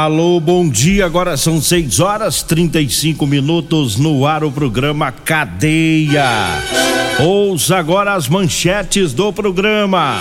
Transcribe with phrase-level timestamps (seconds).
[0.00, 1.04] Alô, bom dia.
[1.04, 6.24] Agora são 6 horas 35 minutos no ar o programa Cadeia.
[7.18, 10.20] Ouça agora as manchetes do programa.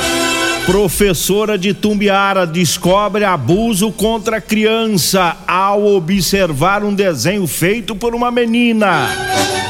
[0.65, 9.07] Professora de Tumbiara descobre abuso contra criança ao observar um desenho feito por uma menina.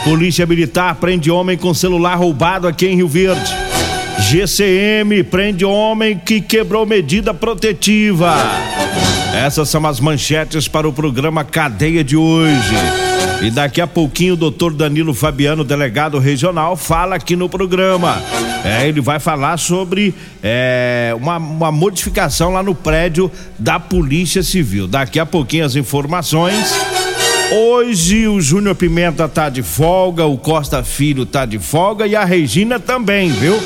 [0.05, 3.53] Polícia Militar prende homem com celular roubado aqui em Rio Verde.
[4.19, 8.37] GCM prende homem que quebrou medida protetiva.
[9.37, 12.75] Essas são as manchetes para o programa Cadeia de hoje.
[13.39, 18.19] E daqui a pouquinho o doutor Danilo Fabiano, delegado regional, fala aqui no programa.
[18.65, 24.87] É, ele vai falar sobre é, uma, uma modificação lá no prédio da Polícia Civil.
[24.87, 26.73] Daqui a pouquinho as informações.
[27.49, 32.25] Hoje o Júnior Pimenta tá de folga, o Costa Filho tá de folga e a
[32.25, 33.57] Regina também, viu?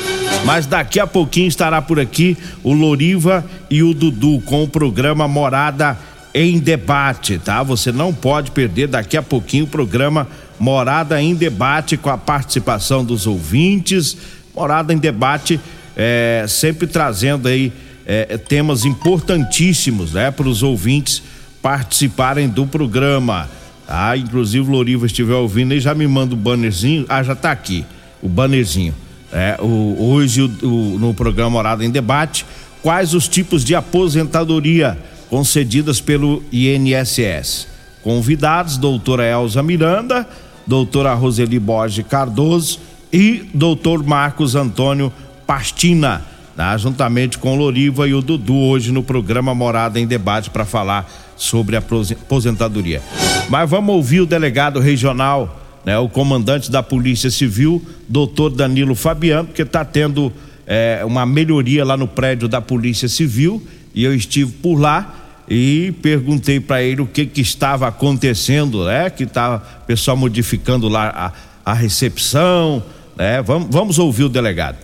[0.44, 5.26] Mas daqui a pouquinho estará por aqui o Loriva e o Dudu com o programa
[5.26, 5.98] Morada
[6.32, 7.60] em Debate, tá?
[7.64, 10.28] Você não pode perder daqui a pouquinho o programa
[10.60, 14.16] Morada em Debate com a participação dos ouvintes.
[14.54, 15.58] Morada em Debate
[15.96, 17.72] é, sempre trazendo aí
[18.06, 21.20] é, temas importantíssimos, né, para os ouvintes
[21.60, 23.48] participarem do programa.
[23.94, 27.04] Ah, inclusive Loriva estiver ouvindo aí, já me manda o bannerzinho.
[27.10, 27.84] Ah, já tá aqui,
[28.22, 28.94] o bannerzinho.
[29.30, 32.46] É, o, hoje o, o, no programa Morada em Debate,
[32.82, 34.98] quais os tipos de aposentadoria
[35.28, 37.68] concedidas pelo INSS?
[38.02, 40.26] Convidados, doutora Elza Miranda,
[40.66, 42.80] doutora Roseli Borges Cardoso
[43.12, 45.12] e doutor Marcos Antônio
[45.46, 46.24] Pastina,
[46.56, 46.76] né?
[46.78, 51.10] juntamente com o Loriva e o Dudu, hoje no programa Morada em Debate para falar
[51.36, 53.02] sobre a aposentadoria.
[53.48, 59.48] Mas vamos ouvir o delegado regional né, o comandante da Polícia Civil, doutor Danilo Fabiano,
[59.48, 60.32] porque está tendo
[60.66, 63.62] é, uma melhoria lá no prédio da Polícia Civil
[63.94, 65.14] e eu estive por lá
[65.48, 69.10] e perguntei para ele o que que estava acontecendo, né?
[69.10, 71.32] Que estava o pessoal modificando lá
[71.64, 72.82] a, a recepção,
[73.16, 73.42] né?
[73.42, 74.76] Vamos, vamos ouvir o delegado.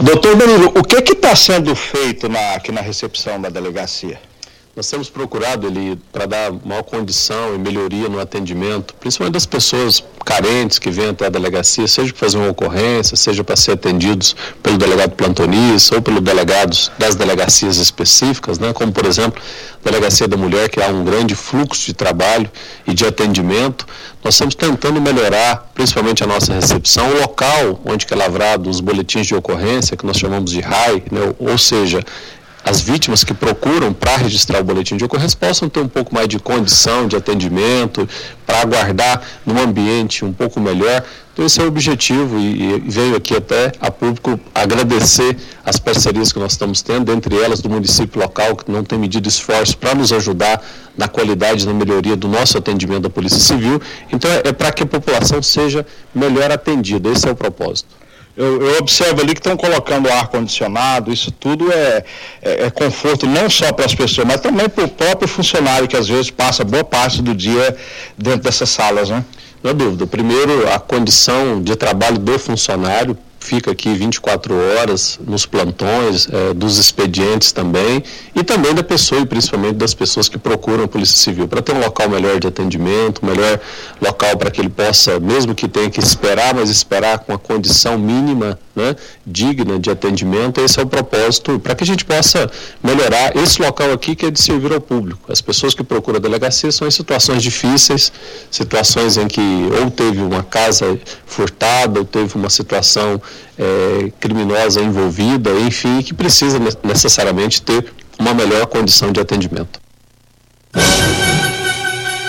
[0.00, 4.20] Doutor Danilo, o que está sendo feito na, aqui na recepção da delegacia?
[4.74, 10.02] Nós temos procurado ele para dar maior condição e melhoria no atendimento, principalmente das pessoas
[10.24, 14.34] carentes que vêm até a delegacia, seja para fazer uma ocorrência, seja para ser atendidos
[14.62, 19.42] pelo delegado plantonista ou pelos delegados das delegacias específicas, né, como por exemplo
[19.84, 22.50] a delegacia da mulher, que há um grande fluxo de trabalho
[22.86, 23.86] e de atendimento.
[24.24, 29.26] Nós estamos tentando melhorar, principalmente a nossa recepção, o local onde é lavrado os boletins
[29.26, 32.02] de ocorrência, que nós chamamos de RAI, né, ou seja,
[32.64, 36.28] as vítimas que procuram para registrar o boletim de ocorrência possam ter um pouco mais
[36.28, 38.08] de condição de atendimento,
[38.46, 41.02] para aguardar num ambiente um pouco melhor.
[41.32, 46.30] Então esse é o objetivo e, e, veio aqui até a público agradecer as parcerias
[46.30, 49.94] que nós estamos tendo, entre elas do município local, que não tem medido esforço para
[49.94, 50.62] nos ajudar
[50.96, 53.80] na qualidade na melhoria do nosso atendimento da Polícia Civil.
[54.12, 58.02] Então é, é para que a população seja melhor atendida, esse é o propósito.
[58.34, 62.02] Eu, eu, observo ali que estão colocando ar-condicionado, isso tudo é,
[62.40, 65.96] é, é, conforto não só para as pessoas, mas também para o próprio funcionário que
[65.96, 67.76] às vezes passa boa parte do dia
[68.16, 69.22] dentro dessas salas, né?
[69.62, 70.06] Não dúvida.
[70.06, 76.78] Primeiro, a condição de trabalho do funcionário, fica aqui 24 horas nos plantões, é, dos
[76.78, 78.02] expedientes também,
[78.34, 81.72] e também da pessoa e principalmente das pessoas que procuram a Polícia Civil, para ter
[81.74, 83.60] um local melhor de atendimento, melhor
[84.00, 87.98] local para que ele possa, mesmo que tenha que esperar, mas esperar com a condição
[87.98, 88.96] mínima né,
[89.26, 90.60] digna de atendimento.
[90.60, 92.50] Esse é o propósito para que a gente possa
[92.82, 95.30] melhorar esse local aqui que é de servir ao público.
[95.30, 98.12] As pessoas que procuram a delegacia são em situações difíceis,
[98.50, 99.40] situações em que
[99.80, 103.20] ou teve uma casa furtada, ou teve uma situação
[103.58, 109.80] é, criminosa envolvida, enfim, que precisa necessariamente ter uma melhor condição de atendimento.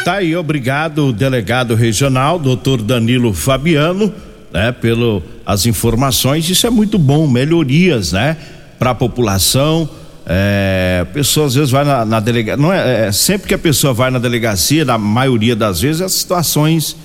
[0.04, 4.14] Tá aí, obrigado, delegado regional, doutor Danilo Fabiano
[4.54, 6.48] né, pelo as informações.
[6.48, 8.38] Isso é muito bom, melhorias, né,
[8.78, 9.90] para a população.
[10.26, 13.58] É, a pessoa às vezes vai na, na delegacia, não é, é, sempre que a
[13.58, 16.96] pessoa vai na delegacia, na maioria das vezes, as situações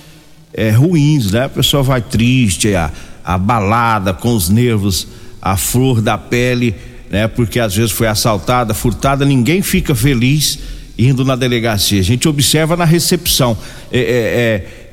[0.53, 1.45] é, ruins, né?
[1.45, 2.91] A pessoa vai triste, a,
[3.25, 5.07] abalada, com os nervos
[5.41, 6.73] à flor da pele,
[7.09, 7.27] né?
[7.27, 10.59] Porque às vezes foi assaltada, furtada, ninguém fica feliz
[10.97, 11.99] indo na delegacia.
[11.99, 13.57] A gente observa na recepção.
[13.91, 13.99] É,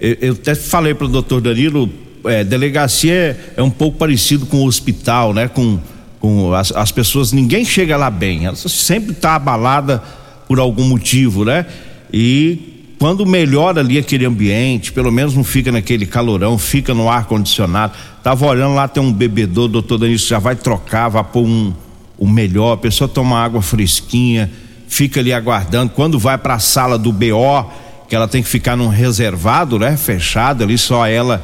[0.01, 4.47] é, é eu até falei para o doutor Danilo é, delegacia é, um pouco parecido
[4.47, 5.49] com o hospital, né?
[5.49, 5.79] Com,
[6.21, 10.03] com as, as pessoas, ninguém chega lá bem, ela sempre está abalada
[10.47, 11.67] por algum motivo, né?
[12.13, 17.27] E quando melhora ali aquele ambiente, pelo menos não fica naquele calorão, fica no ar
[17.27, 17.93] condicionado.
[18.23, 21.75] Tava olhando lá tem um bebedor, doutor Danilo já vai trocar, vai pôr um
[22.19, 24.51] o melhor, a pessoa toma água fresquinha,
[24.89, 25.93] fica ali aguardando.
[25.93, 27.71] Quando vai para a sala do BO,
[28.09, 29.97] que ela tem que ficar num reservado, né?
[29.97, 31.43] Fechado ali só ela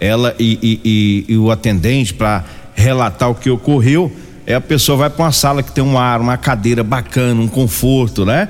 [0.00, 0.80] ela e, e,
[1.28, 2.44] e, e o atendente para
[2.74, 4.12] relatar o que ocorreu,
[4.46, 7.48] é a pessoa vai para uma sala que tem um ar, uma cadeira bacana, um
[7.48, 8.48] conforto, né?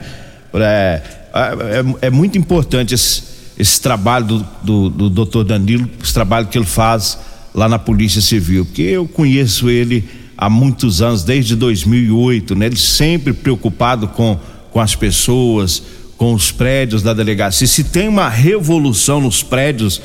[0.55, 1.03] É,
[1.33, 3.23] é, é muito importante esse,
[3.59, 7.19] esse trabalho do, do, do doutor Danilo, esse trabalho que ele faz
[7.55, 10.05] lá na Polícia Civil, porque eu conheço ele
[10.37, 12.67] há muitos anos, desde 2008, né?
[12.67, 14.39] Ele sempre preocupado com,
[14.73, 15.83] com as pessoas,
[16.17, 17.67] com os prédios da delegacia.
[17.67, 20.03] Se tem uma revolução nos prédios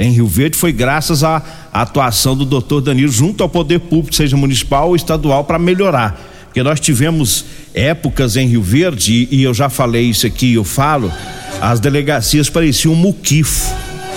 [0.00, 4.34] em Rio Verde foi graças à atuação do doutor Danilo junto ao poder público, seja
[4.34, 6.18] municipal ou estadual, para melhorar.
[6.46, 7.44] Porque nós tivemos
[7.74, 11.12] épocas em Rio Verde, e, eu já falei isso aqui, eu falo,
[11.60, 13.72] as delegacias pareciam um muquifo.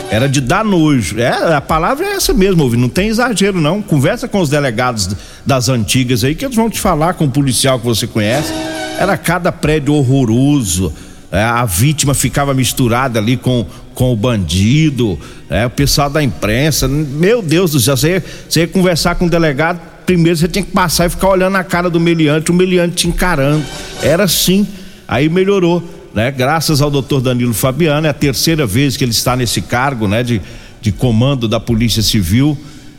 [0.10, 1.20] Era de dar nojo.
[1.20, 3.82] É, a palavra é essa mesmo, não tem exagero, não.
[3.82, 5.10] Conversa com os delegados
[5.46, 8.54] das antigas aí, que eles vão te falar com o policial que você conhece.
[8.98, 10.94] Era cada prédio horroroso
[11.34, 15.20] é, a vítima ficava misturada ali com, com o bandido,
[15.50, 16.88] é, o pessoal da imprensa.
[16.88, 21.06] Meu Deus do céu, você você conversar com o delegado, primeiro você tinha que passar
[21.06, 23.64] e ficar olhando a cara do meliante, o meliante te encarando.
[24.02, 24.68] Era assim,
[25.08, 25.84] aí melhorou.
[26.14, 26.32] Né?
[26.32, 30.24] Graças ao doutor Danilo Fabiano, é a terceira vez que ele está nesse cargo né?
[30.24, 30.42] de,
[30.82, 32.58] de comando da Polícia Civil,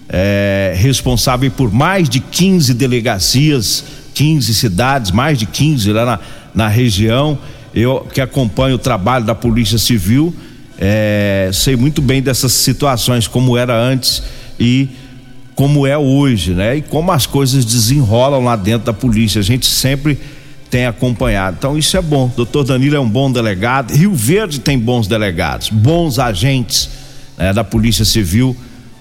[0.08, 6.20] é, responsável por mais de 15 delegacias, 15 cidades, mais de 15 lá na,
[6.54, 7.38] na região
[7.74, 10.32] eu que acompanho o trabalho da Polícia Civil,
[10.78, 14.22] é, sei muito bem dessas situações, como era antes
[14.58, 14.88] e
[15.54, 16.76] como é hoje, né?
[16.76, 19.40] E como as coisas desenrolam lá dentro da polícia.
[19.40, 20.18] A gente sempre
[20.68, 21.56] tem acompanhado.
[21.58, 22.30] Então isso é bom.
[22.36, 23.92] Doutor Danilo é um bom delegado.
[23.92, 26.90] Rio Verde tem bons delegados, bons agentes
[27.38, 28.56] né, da Polícia Civil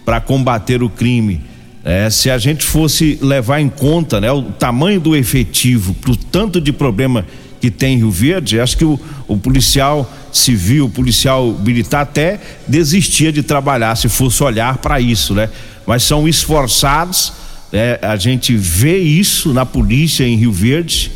[0.06, 1.42] para combater o crime.
[1.84, 6.62] É, se a gente fosse levar em conta né, o tamanho do efetivo, pro tanto
[6.62, 7.26] de problema
[7.64, 12.38] que tem em Rio Verde, acho que o, o policial civil, o policial militar até
[12.68, 15.50] desistia de trabalhar se fosse olhar para isso, né?
[15.88, 17.32] Mas são esforçados,
[17.72, 21.10] é, a gente vê isso na polícia em Rio Verde.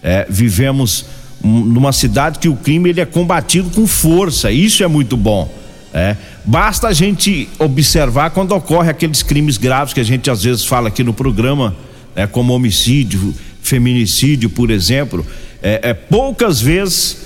[0.00, 1.04] É, vivemos
[1.42, 5.52] numa cidade que o crime ele é combatido com força, isso é muito bom.
[5.92, 6.14] É.
[6.44, 10.86] Basta a gente observar quando ocorre aqueles crimes graves que a gente às vezes fala
[10.86, 11.74] aqui no programa,
[12.14, 15.26] né, como homicídio, feminicídio, por exemplo
[15.62, 17.16] é, é, poucas vezes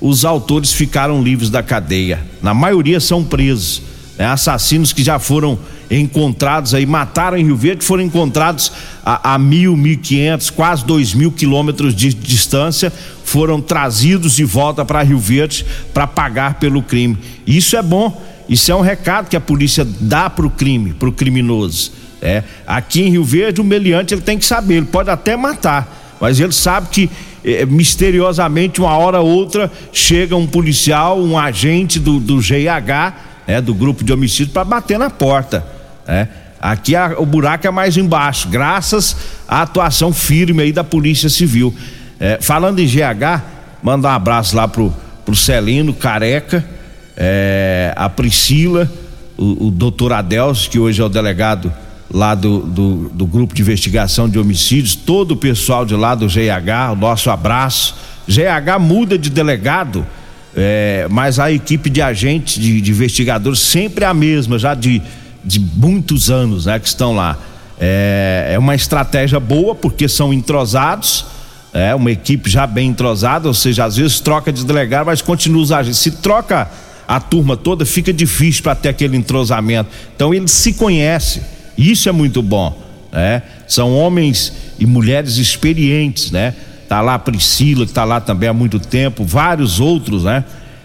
[0.00, 2.20] os autores ficaram livres da cadeia.
[2.42, 3.82] Na maioria são presos.
[4.16, 4.26] Né?
[4.26, 5.58] Assassinos que já foram
[5.90, 8.70] encontrados aí, mataram em Rio Verde, foram encontrados
[9.04, 12.92] a, a mil, mil quinhentos, quase dois mil quilômetros de distância,
[13.24, 15.64] foram trazidos de volta para Rio Verde
[15.94, 17.16] para pagar pelo crime.
[17.46, 18.28] Isso é bom.
[18.48, 21.92] Isso é um recado que a polícia dá para o crime, para o criminoso.
[22.20, 22.42] É.
[22.66, 26.40] Aqui em Rio Verde, o meliante ele tem que saber, ele pode até matar, mas
[26.40, 27.10] ele sabe que
[27.44, 33.14] é, misteriosamente, uma hora ou outra, chega um policial, um agente do, do GIH,
[33.46, 35.64] né, do grupo de homicídio, para bater na porta.
[36.06, 36.28] Né?
[36.60, 39.16] Aqui a, o buraco é mais embaixo, graças
[39.46, 41.74] à atuação firme aí da Polícia Civil.
[42.18, 43.42] É, falando em GH,
[43.82, 44.92] manda um abraço lá pro,
[45.24, 46.64] pro Celino, Careca,
[47.16, 48.90] é, a Priscila,
[49.36, 51.72] o, o doutor Adelso, que hoje é o delegado
[52.10, 56.26] lá do, do, do, grupo de investigação de homicídios, todo o pessoal de lá do
[56.26, 57.94] GH, o nosso abraço.
[58.26, 60.06] GH muda de delegado,
[60.56, 65.02] é, mas a equipe de agentes, de, de, investigadores, sempre a mesma, já de,
[65.44, 67.36] de muitos anos, né, que estão lá.
[67.78, 71.26] É, é uma estratégia boa porque são entrosados,
[71.72, 75.62] é uma equipe já bem entrosada, ou seja, às vezes troca de delegado, mas continua
[75.62, 75.98] os agentes.
[75.98, 76.68] Se troca
[77.06, 79.90] a turma toda, fica difícil para ter aquele entrosamento.
[80.14, 81.42] Então eles se conhecem,
[81.78, 82.76] isso é muito bom,
[83.12, 83.42] né?
[83.66, 86.54] São homens e mulheres experientes, né?
[86.88, 90.44] Tá lá a Priscila, que tá lá também há muito tempo, vários outros, né?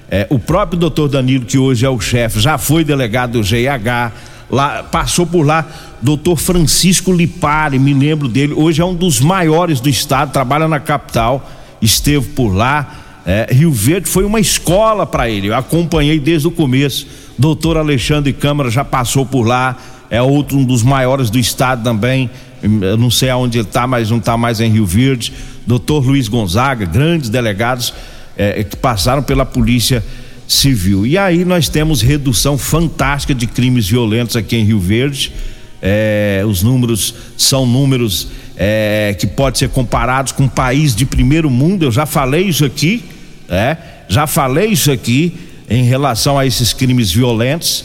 [0.10, 4.12] É, o próprio doutor Danilo, que hoje é o chefe, já foi delegado do GIH,
[4.52, 5.66] lá, passou por lá,
[6.02, 10.80] doutor Francisco Lipari, me lembro dele, hoje é um dos maiores do estado, trabalha na
[10.80, 11.50] capital,
[11.82, 13.00] esteve por lá.
[13.26, 17.08] É, Rio Verde foi uma escola para ele, eu acompanhei desde o começo.
[17.38, 19.78] Doutor Alexandre Câmara já passou por lá,
[20.14, 22.30] é outro um dos maiores do estado também.
[22.62, 25.34] Eu não sei aonde ele está, mas não está mais em Rio Verde.
[25.66, 27.92] Doutor Luiz Gonzaga, grandes delegados
[28.38, 30.06] é, que passaram pela Polícia
[30.48, 31.08] Civil.
[31.08, 35.34] E aí nós temos redução fantástica de crimes violentos aqui em Rio Verde.
[35.82, 41.50] É, os números são números é, que podem ser comparados com um país de primeiro
[41.50, 41.86] mundo.
[41.86, 43.04] Eu já falei isso aqui,
[43.50, 43.78] é,
[44.08, 45.34] já falei isso aqui
[45.68, 47.84] em relação a esses crimes violentos.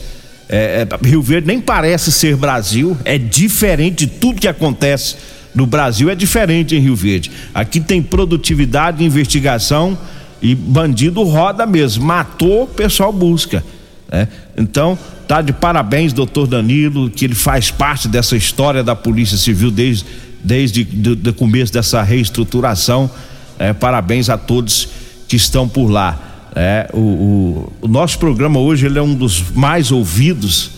[0.49, 5.17] É, é, Rio Verde nem parece ser Brasil, é diferente de tudo que acontece
[5.55, 7.31] no Brasil, é diferente em Rio Verde.
[7.53, 9.99] Aqui tem produtividade, investigação
[10.41, 12.05] e bandido roda mesmo.
[12.05, 13.63] Matou, o pessoal busca.
[14.11, 14.29] Né?
[14.57, 19.71] Então, tá de parabéns, doutor Danilo, que ele faz parte dessa história da Polícia Civil
[19.71, 20.07] desde,
[20.43, 20.89] desde
[21.29, 23.11] o começo dessa reestruturação.
[23.59, 24.89] É, parabéns a todos
[25.27, 26.28] que estão por lá.
[26.61, 30.73] É, o, o, o, nosso programa hoje ele é um dos mais ouvidos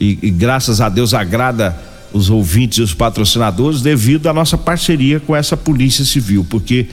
[0.00, 1.76] e, e graças a Deus agrada
[2.10, 6.86] os ouvintes e os patrocinadores devido à nossa parceria com essa Polícia Civil, porque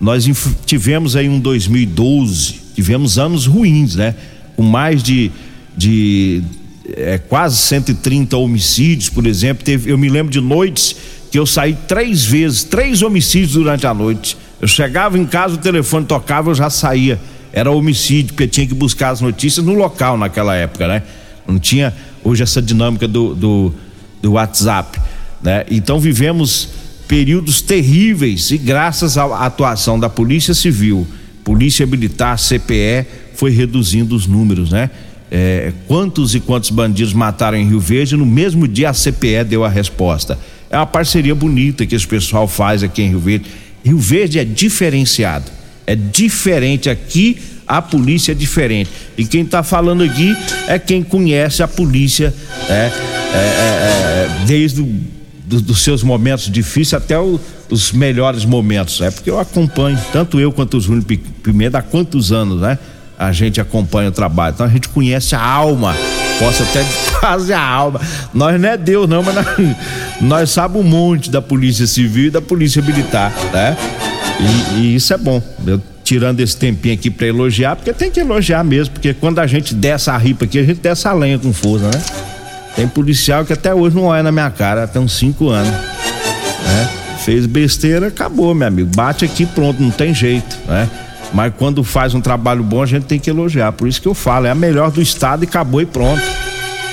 [0.00, 0.28] nós
[0.66, 4.16] tivemos aí um 2012, tivemos anos ruins, né?
[4.56, 5.30] Com mais de,
[5.76, 6.42] de
[6.88, 9.64] é, quase 130 homicídios, por exemplo.
[9.64, 10.96] Teve, eu me lembro de noites
[11.30, 14.36] que eu saí três vezes, três homicídios durante a noite.
[14.60, 17.20] Eu chegava em casa, o telefone tocava, eu já saía.
[17.56, 21.02] Era homicídio, porque tinha que buscar as notícias no local naquela época, né?
[21.48, 21.90] Não tinha
[22.22, 23.74] hoje essa dinâmica do, do,
[24.20, 25.00] do WhatsApp,
[25.42, 25.64] né?
[25.70, 26.68] Então vivemos
[27.08, 31.06] períodos terríveis e graças à atuação da Polícia Civil,
[31.42, 34.90] Polícia Militar, CPE, foi reduzindo os números, né?
[35.30, 38.18] É, quantos e quantos bandidos mataram em Rio Verde?
[38.18, 40.38] No mesmo dia a CPE deu a resposta.
[40.68, 43.46] É uma parceria bonita que esse pessoal faz aqui em Rio Verde.
[43.82, 45.50] Rio Verde é diferenciado,
[45.86, 47.38] é diferente aqui.
[47.66, 48.90] A polícia é diferente.
[49.18, 50.36] E quem está falando aqui
[50.68, 52.32] é quem conhece a polícia
[52.68, 52.90] é, é,
[53.34, 55.16] é, é desde o
[55.46, 57.40] do, dos seus momentos difíceis até o,
[57.70, 61.04] os melhores momentos, é porque eu acompanho, tanto eu quanto o Júnior
[61.42, 62.78] Pimenta, há quantos anos, né?
[63.18, 65.96] A gente acompanha o trabalho, então a gente conhece a alma,
[66.38, 66.84] posso até
[67.18, 67.98] quase a alma.
[68.34, 69.46] Nós não é Deus, não, mas nós,
[70.20, 73.74] nós sabemos um monte da Polícia Civil e da Polícia Militar, né?
[74.40, 75.42] E, e isso é bom.
[75.66, 79.46] Eu tirando esse tempinho aqui para elogiar, porque tem que elogiar mesmo, porque quando a
[79.46, 82.00] gente desce a ripa aqui, a gente desce a lenha com força, né?
[82.76, 85.72] Tem policial que até hoje não olha na minha cara, tem uns cinco anos.
[85.72, 86.88] Né?
[87.24, 88.88] Fez besteira, acabou, meu amigo.
[88.94, 90.88] Bate aqui, pronto, não tem jeito, né?
[91.32, 93.72] Mas quando faz um trabalho bom, a gente tem que elogiar.
[93.72, 96.22] Por isso que eu falo, é a melhor do estado e acabou e pronto.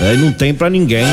[0.02, 1.06] É, não tem para ninguém.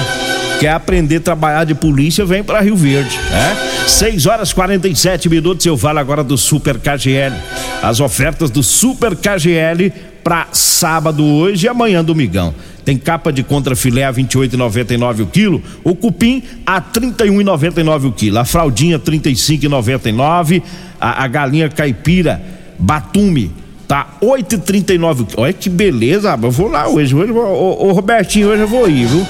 [0.61, 3.57] Quer aprender a trabalhar de polícia, vem para Rio Verde, né?
[3.87, 7.35] 6 horas 47 minutos, eu falo agora do Super KGL.
[7.83, 9.91] As ofertas do Super KGL
[10.23, 12.55] para sábado hoje e amanhã domingão.
[12.85, 18.45] Tem capa de contrafilé a 28,99 o quilo, o cupim a 31,99 o quilo, a
[18.45, 20.63] fraldinha 35,99,
[21.01, 22.43] a, a galinha caipira
[22.79, 23.51] Batume
[23.89, 28.69] tá 8,39 Olha que beleza, eu vou lá hoje, hoje ô, ô Robertinho, hoje eu
[28.69, 29.27] vou ir, viu?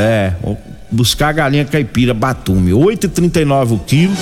[0.00, 0.32] É,
[0.90, 4.16] buscar galinha caipira Batume, 8,39 o quilo.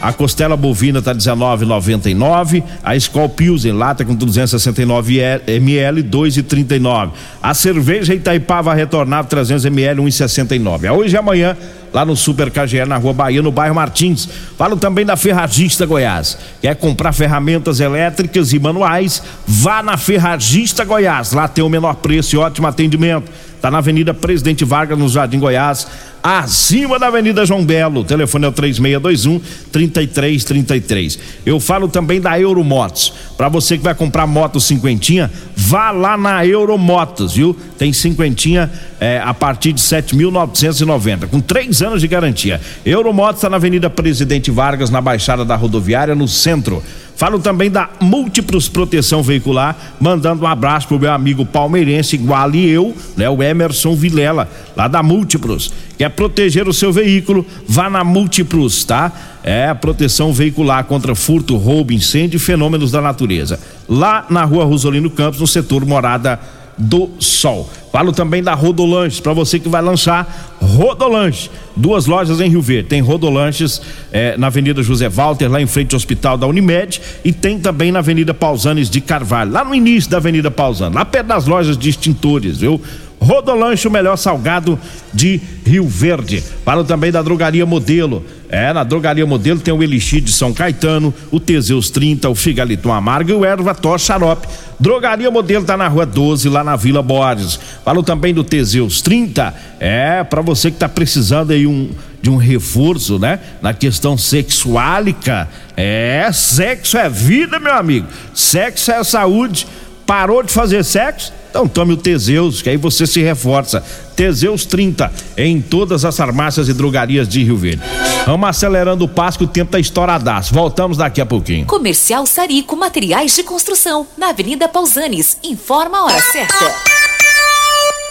[0.00, 2.62] A costela bovina tá 19,99.
[2.84, 5.18] A Skol Pilsen lata com 269
[5.48, 7.10] ml 2,39.
[7.42, 10.92] A cerveja Itaipava retornava 300 ml 1,69.
[10.92, 11.56] Hoje e amanhã
[11.92, 14.28] lá no Super KGL na Rua Bahia, no bairro Martins.
[14.58, 16.36] Falo também da Ferragista Goiás.
[16.60, 19.22] Quer comprar ferramentas elétricas e manuais?
[19.46, 21.32] Vá na Ferragista Goiás.
[21.32, 23.32] Lá tem o menor preço e ótimo atendimento.
[23.60, 25.86] Tá na Avenida Presidente Vargas, no Jardim Goiás
[26.26, 28.00] acima da Avenida João Belo.
[28.00, 31.18] O telefone é o 3621 3333.
[31.46, 33.12] Eu falo também da Euromotos.
[33.36, 37.56] Para você que vai comprar moto cinquentinha, vá lá na Euromotos, viu?
[37.78, 42.60] Tem cinquentinha é, a partir de 7.990, com três anos de garantia.
[42.84, 46.82] Euromotos está na Avenida Presidente Vargas, na Baixada da Rodoviária, no centro.
[47.16, 52.68] Falo também da Múltiplos Proteção Veicular, mandando um abraço pro meu amigo palmeirense, igual e
[52.68, 53.28] eu, né?
[53.28, 54.46] O Emerson Vilela,
[54.76, 55.72] lá da Múltiplos.
[55.96, 57.44] Quer proteger o seu veículo?
[57.66, 59.10] Vá na Múltiplos, tá?
[59.42, 63.58] É a proteção veicular contra furto, roubo, incêndio e fenômenos da natureza.
[63.88, 66.38] Lá na rua Rosolino Campos, no setor Morada
[66.76, 67.68] do Sol.
[67.90, 71.50] Falo também da Rodolanches, para você que vai lançar Rodolanche.
[71.74, 72.88] Duas lojas em Rio Verde.
[72.88, 73.80] Tem Rodolanches
[74.12, 77.90] é, na Avenida José Walter, lá em frente ao Hospital da Unimed, e tem também
[77.90, 81.78] na Avenida Pausanes de Carvalho, lá no início da Avenida Pausanes, lá perto das lojas
[81.78, 82.80] de extintores, viu?
[83.26, 84.78] Rodolanche, o melhor salgado
[85.12, 86.42] de Rio Verde.
[86.64, 88.24] Falo também da Drogaria Modelo.
[88.48, 92.92] É, na Drogaria Modelo tem o Elixir de São Caetano, o Teseus 30, o Figaliton
[92.92, 94.46] Amargo e o Erva Tó Xarope.
[94.78, 97.58] Drogaria Modelo tá na Rua 12, lá na Vila Borges.
[97.84, 101.90] Falo também do Teseus 30, é, para você que tá precisando aí um
[102.22, 103.38] de um reforço, né?
[103.60, 105.48] Na questão sexuálica.
[105.76, 108.06] É, sexo é vida, meu amigo.
[108.32, 109.66] Sexo é saúde.
[110.04, 111.32] Parou de fazer sexo?
[111.56, 113.82] Então tome o Teseus, que aí você se reforça.
[114.14, 117.82] Teseus 30 em todas as farmácias e drogarias de Rio Verde.
[118.26, 120.52] Vamos acelerando o passo que o tempo tá estouradaço.
[120.52, 121.64] Voltamos daqui a pouquinho.
[121.64, 125.38] Comercial Sarico Materiais de Construção, na Avenida Pausanes.
[125.42, 126.74] Informa a hora certa.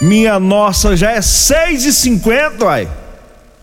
[0.02, 2.88] Minha nossa, já é 6 e 50 uai.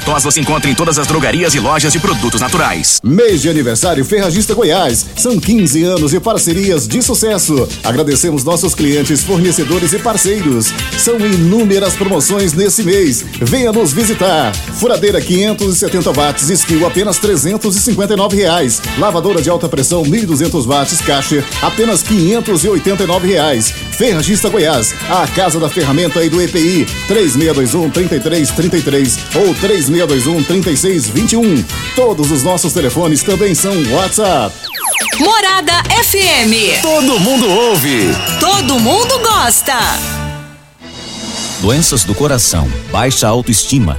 [0.00, 3.00] Ervatós você encontra em todas as drogarias e lojas de produtos naturais.
[3.04, 5.04] Mês de aniversário Ferragista Goiás.
[5.14, 7.68] São 15 anos de parcerias de sucesso.
[7.84, 10.72] Agradecemos nossos clientes, fornecedores e parceiros.
[10.96, 13.22] São inúmeras promoções nesse mês.
[13.42, 14.54] Venha nos visitar.
[14.54, 18.80] Furadeira 570 watts, skill apenas 359 reais.
[18.96, 23.74] Lavadora de alta pressão 1200 watts, caixa apenas 589 reais.
[23.92, 31.64] Ferragista Goiás, a casa da ferramenta e do EPI 3621 3333 ou 3 3621 3621.
[31.94, 34.54] Todos os nossos telefones também são WhatsApp.
[35.18, 36.82] Morada FM.
[36.82, 38.14] Todo mundo ouve.
[38.38, 39.78] Todo mundo gosta.
[41.60, 43.98] Doenças do coração, baixa autoestima,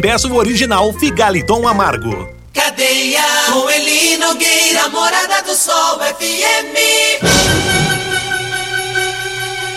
[0.00, 2.26] e peça o original Figaliton Amargo.
[2.54, 3.20] Cadeia
[3.52, 7.22] com Eli Nogueira, Morada do Sol FM.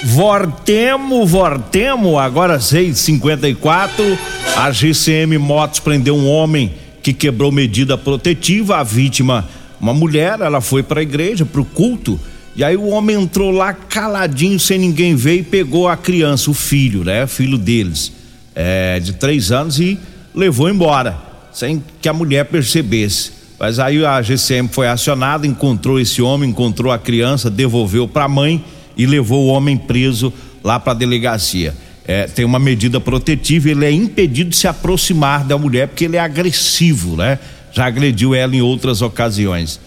[0.06, 4.18] Vortemo, Vortemo, agora 6:54.
[4.56, 8.78] A GCM Motos prendeu um homem que quebrou medida protetiva.
[8.78, 12.18] A vítima, uma mulher, ela foi para a igreja, para o culto.
[12.56, 16.54] E aí o homem entrou lá caladinho, sem ninguém ver, e pegou a criança, o
[16.54, 17.28] filho, né?
[17.28, 18.14] Filho deles,
[18.56, 20.00] é, de três anos, e
[20.34, 21.18] levou embora,
[21.52, 23.32] sem que a mulher percebesse.
[23.60, 28.28] Mas aí a GCM foi acionada, encontrou esse homem, encontrou a criança, devolveu para a
[28.28, 28.64] mãe
[28.98, 31.74] e levou o homem preso lá para a delegacia.
[32.06, 36.18] É, tem uma medida protetiva, ele é impedido de se aproximar da mulher porque ele
[36.18, 37.40] é agressivo, né?
[37.72, 39.80] Já agrediu ela em outras ocasiões.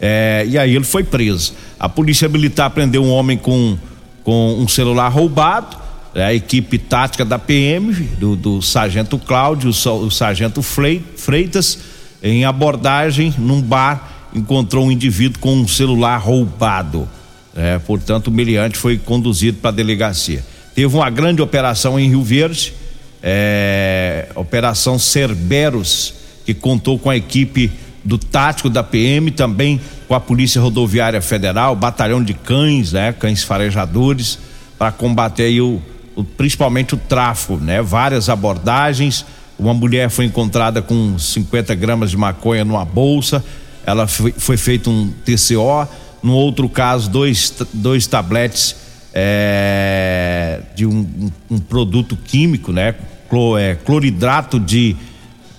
[0.00, 1.54] É, e aí ele foi preso.
[1.78, 3.78] A polícia militar prendeu um homem com,
[4.24, 5.76] com um celular roubado
[6.14, 11.78] a equipe tática da PM, do, do sargento Cláudio, o, sargento Freitas,
[12.22, 17.08] em abordagem num bar, encontrou um indivíduo com um celular roubado.
[17.54, 20.44] É, portanto, o meliante foi conduzido para a delegacia.
[20.74, 22.72] Teve uma grande operação em Rio Verde,
[23.22, 27.70] é, Operação Cerberos, que contou com a equipe
[28.04, 33.42] do tático da PM, também com a Polícia Rodoviária Federal, Batalhão de Cães, né, cães
[33.42, 34.38] farejadores,
[34.78, 35.82] para combater o,
[36.36, 37.82] principalmente o tráfico, né?
[37.82, 39.24] Várias abordagens.
[39.58, 43.44] Uma mulher foi encontrada com 50 gramas de maconha numa bolsa.
[43.84, 45.88] Ela foi, foi feito um TCO.
[46.22, 48.76] No outro caso, dois, dois tabletes
[49.12, 52.94] é, de um, um, produto químico, né?
[53.58, 54.96] É, cloridrato de,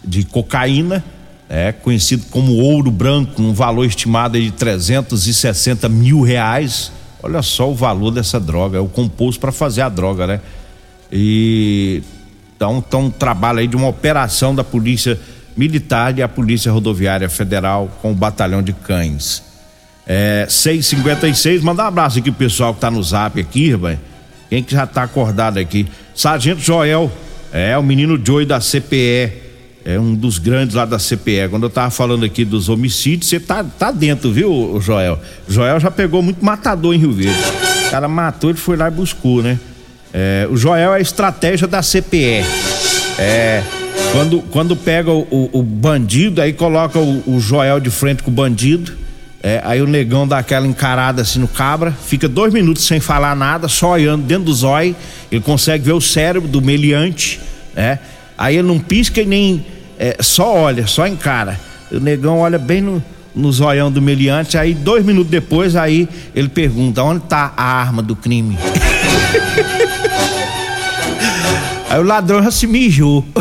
[0.04, 1.04] de cocaína,
[1.50, 6.92] é, conhecido como ouro branco, um valor estimado de 360 mil reais
[7.24, 10.42] Olha só o valor dessa droga, é o composto para fazer a droga, né?
[11.12, 12.02] E
[12.56, 15.20] então, um trabalho aí de uma operação da Polícia
[15.58, 19.44] Militar e a Polícia Rodoviária Federal com o Batalhão de Cães.
[20.06, 23.72] É, 656, mandar um abraço aqui pro pessoal que tá no zap aqui.
[24.50, 25.88] Quem que já tá acordado aqui?
[26.14, 27.12] Sargento Joel,
[27.52, 29.41] é o menino Joey da CPE
[29.84, 31.50] é um dos grandes lá da CPE.
[31.50, 35.20] Quando eu tava falando aqui dos homicídios, você tá, tá dentro, viu, Joel?
[35.48, 37.40] Joel já pegou muito matador em Rio Verde.
[37.88, 39.60] O cara matou, ele foi lá e buscou, né?
[40.14, 42.44] É, o Joel é a estratégia da CPE.
[43.18, 43.64] É,
[44.12, 48.30] quando, quando pega o, o, o bandido, aí coloca o, o, Joel de frente com
[48.30, 48.94] o bandido.
[49.42, 53.36] É, aí o negão dá aquela encarada assim no cabra, fica dois minutos sem falar
[53.36, 54.96] nada, só olhando dentro do zóio.
[55.32, 57.40] Ele consegue ver o cérebro do meliante,
[57.76, 57.98] né?
[58.42, 59.64] Aí ele não pisca e nem
[60.00, 61.60] é, só olha, só encara.
[61.92, 63.04] O negão olha bem no,
[63.36, 68.02] no zoião do meliante, aí dois minutos depois, aí ele pergunta: onde está a arma
[68.02, 68.58] do crime?
[71.88, 73.24] aí o ladrão já se mijou.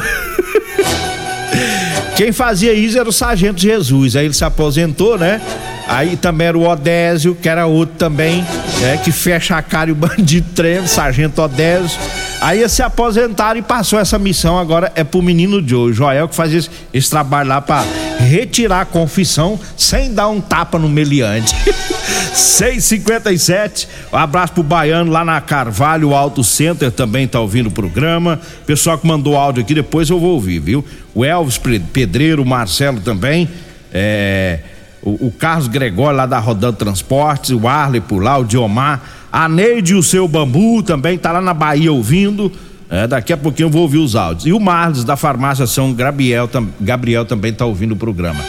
[2.15, 4.17] Quem fazia isso era o Sargento Jesus.
[4.17, 5.41] Aí ele se aposentou, né?
[5.89, 8.45] Aí também era o Odésio, que era outro também,
[8.85, 11.99] é, que fecha a cara e o bandido treme, Sargento Odésio.
[12.41, 16.53] Aí se aposentaram e passou essa missão agora é pro menino Joe, Joel que faz
[16.55, 17.85] esse, esse trabalho lá para
[18.19, 21.55] retirar a confissão sem dar um tapa no meliante.
[22.33, 23.89] 657.
[24.13, 28.41] Um abraço pro Baiano lá na Carvalho, o Auto Center também tá ouvindo o programa.
[28.67, 30.85] Pessoal que mandou áudio aqui, depois eu vou ouvir, viu?
[31.15, 31.59] O Elvis
[31.93, 33.49] Pedreiro, o Marcelo também.
[33.93, 34.61] É,
[35.03, 39.03] o, o Carlos Gregório lá da Rodando Transportes, o Arley por lá, o Diomar.
[39.33, 42.51] A Neide e o seu bambu também tá lá na Bahia ouvindo.
[42.89, 44.47] É, daqui a pouquinho eu vou ouvir os áudios.
[44.47, 48.41] E o Marlos da farmácia São Gabriel, tam, Gabriel também tá ouvindo o programa.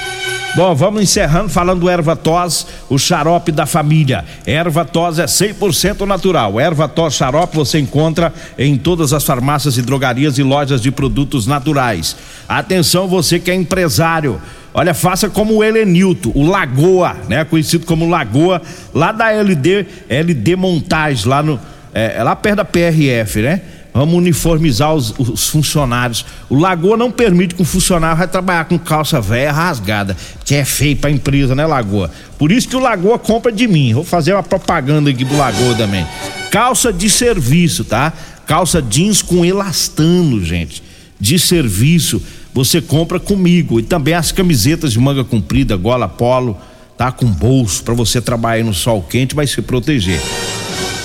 [0.54, 4.26] Bom, vamos encerrando falando do erva tos, o xarope da família.
[4.46, 6.60] Erva tos é 100% natural.
[6.60, 11.48] Erva tos xarope você encontra em todas as farmácias e drogarias e lojas de produtos
[11.48, 12.18] naturais.
[12.50, 14.42] Atenção você que é empresário.
[14.74, 17.46] Olha, faça como o Helenilton, o Lagoa, né?
[17.46, 18.62] Conhecido como Lagoa,
[18.94, 21.58] lá da LD, LD Montage, lá no,
[21.94, 23.62] é, é, lá perto da PRF, né?
[23.94, 26.26] Vamos uniformizar os, os, funcionários.
[26.50, 30.64] O Lagoa não permite que um funcionário vai trabalhar com calça velha rasgada, que é
[30.64, 32.10] feio pra empresa, né, Lagoa?
[32.38, 33.94] Por isso que o Lagoa compra de mim.
[33.94, 36.08] Vou fazer uma propaganda aqui do Lagoa também.
[36.50, 38.14] Calça de serviço, tá?
[38.48, 40.82] Calça jeans com elastano, gente.
[41.20, 42.22] De serviço
[42.54, 43.80] você compra comigo.
[43.80, 46.58] E também as camisetas de manga comprida, gola polo,
[46.98, 50.22] tá com bolso para você trabalhar no sol quente, vai se proteger.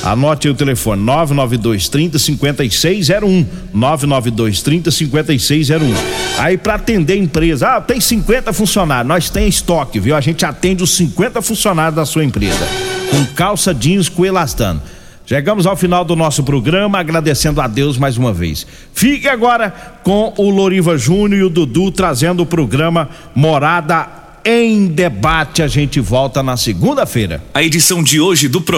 [0.07, 3.47] Anote o telefone 992 30 5601.
[3.75, 5.95] 992 30 5601.
[6.39, 10.15] Aí para atender a empresa, ah, tem 50 funcionários, nós tem estoque, viu?
[10.15, 12.69] A gente atende os 50 funcionários da sua empresa.
[13.11, 14.81] Com calça jeans com elastano.
[15.27, 18.65] Chegamos ao final do nosso programa, agradecendo a Deus mais uma vez.
[18.95, 24.07] Fique agora com o Loriva Júnior e o Dudu trazendo o programa Morada
[24.47, 25.61] em Debate.
[25.61, 27.43] A gente volta na segunda-feira.
[27.53, 28.67] A edição de hoje do programa